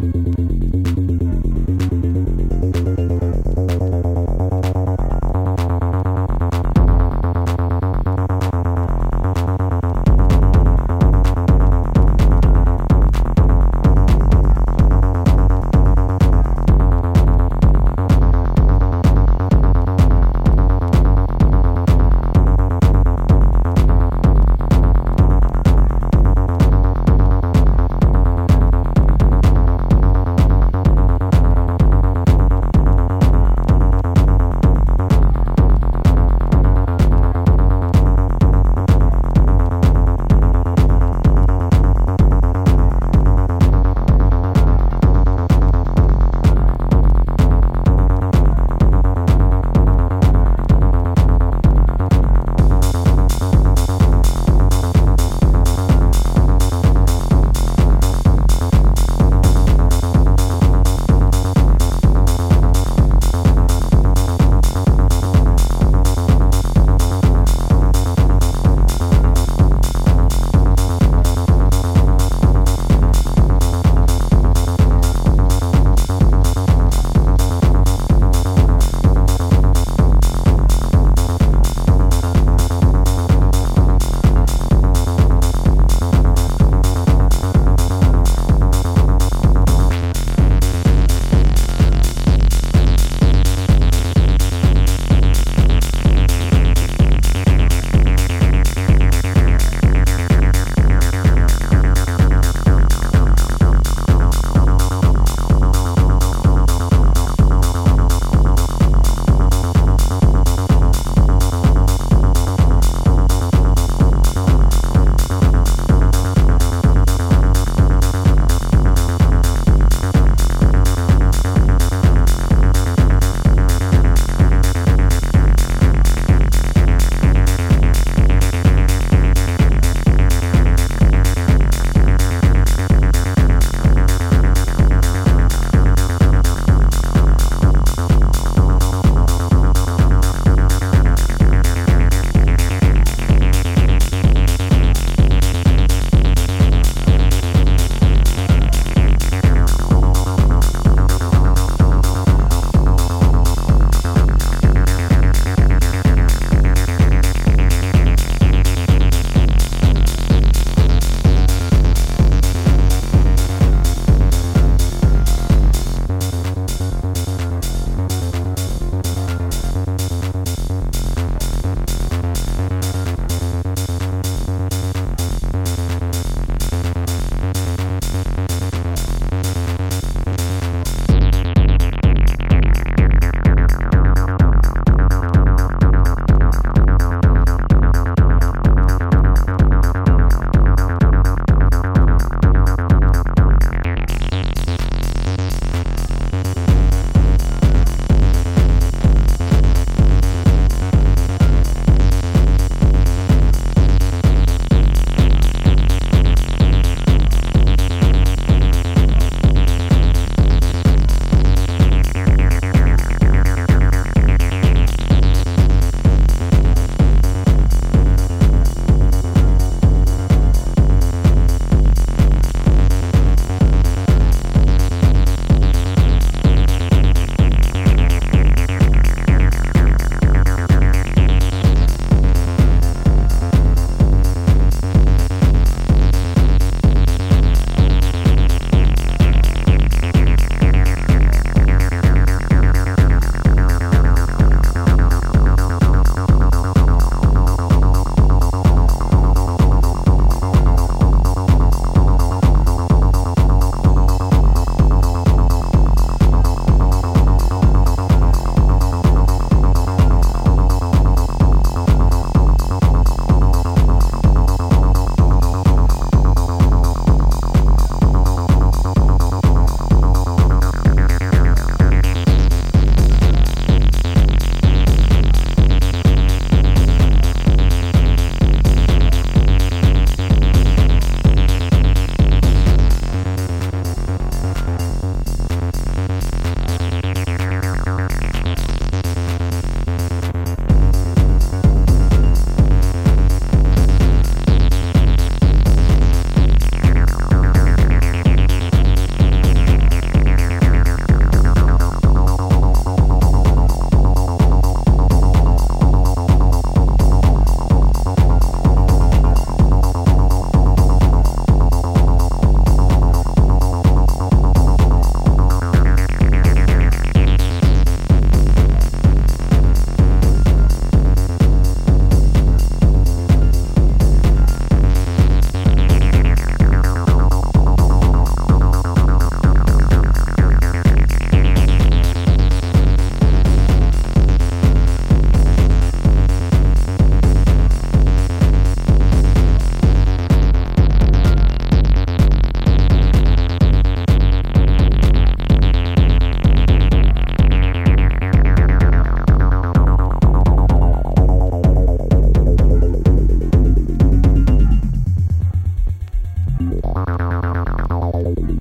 [0.00, 0.27] Mm-hmm.